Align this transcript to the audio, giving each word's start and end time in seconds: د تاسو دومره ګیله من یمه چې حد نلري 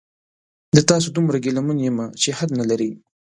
د 0.75 0.77
تاسو 0.89 1.07
دومره 1.15 1.37
ګیله 1.43 1.61
من 1.67 1.77
یمه 1.87 2.05
چې 2.21 2.29
حد 2.37 2.49
نلري 2.59 2.91